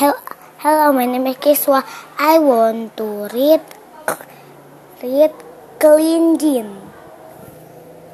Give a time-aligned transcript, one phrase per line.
[0.00, 1.84] Hello, my name is Kiswah.
[2.16, 3.60] I want to read
[5.04, 5.28] read
[5.76, 6.88] Clean Jean.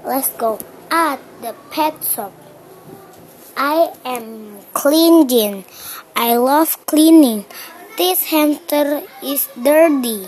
[0.02, 0.58] Let's go.
[0.90, 2.34] At the pet shop.
[3.56, 5.62] I am Clean Jean.
[6.16, 7.46] I love cleaning.
[7.96, 10.26] This hamster is dirty.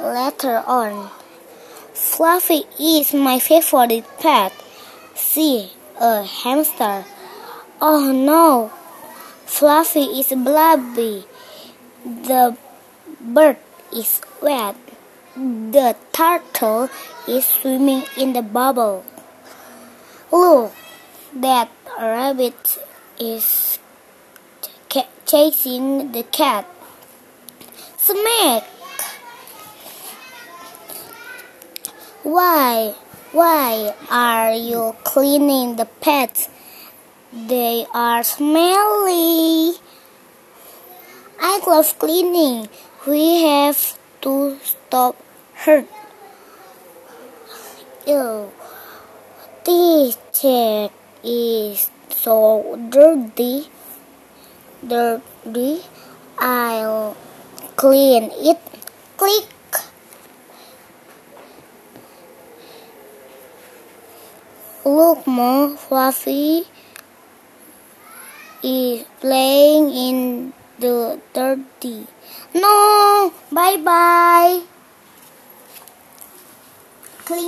[0.00, 1.12] Later on,
[1.92, 4.56] Fluffy is my favorite pet.
[5.12, 7.04] See, a hamster.
[7.82, 8.72] Oh no,
[9.48, 11.24] Fluffy is blubby.
[12.04, 12.54] The
[13.18, 13.56] bird
[13.90, 14.76] is wet.
[15.34, 16.90] The turtle
[17.26, 19.04] is swimming in the bubble.
[20.30, 20.72] Look,
[21.34, 22.78] that rabbit
[23.18, 23.78] is
[25.24, 26.68] chasing the cat.
[27.96, 28.62] Smack!
[32.22, 32.94] Why?
[33.32, 36.48] Why are you cleaning the pets?
[37.30, 39.76] They are smelly.
[41.38, 42.70] I love cleaning.
[43.06, 45.14] We have to stop
[45.66, 45.84] her.
[48.06, 48.50] Ew.
[49.62, 50.88] This chair
[51.22, 53.68] is so dirty.
[54.80, 55.82] Dirty.
[56.38, 57.14] I'll
[57.76, 58.58] clean it.
[59.18, 59.52] Click.
[64.86, 66.64] Look more fluffy
[68.62, 72.06] is playing in the dirty.
[72.54, 74.62] No, bye bye.